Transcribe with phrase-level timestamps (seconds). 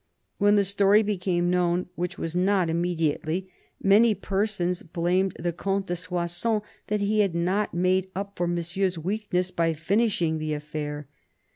[0.39, 3.51] When the story became known, which was not im mediately,
[3.83, 8.97] many persons blamed the Comte de Soissons that he had not made up for Monsieur's
[8.97, 11.07] weakness by finishing the affair.